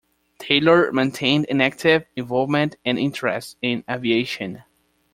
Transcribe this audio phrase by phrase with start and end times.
[0.39, 4.63] Taylor maintained an active involvement and interest in aviation.